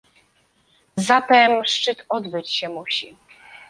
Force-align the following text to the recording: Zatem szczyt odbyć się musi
Zatem 0.97 1.65
szczyt 1.65 2.05
odbyć 2.09 2.51
się 2.51 2.69
musi 2.69 3.15